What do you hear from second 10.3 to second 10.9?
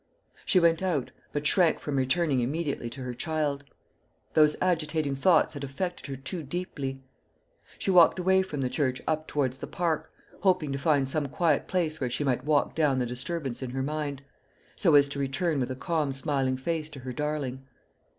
hoping to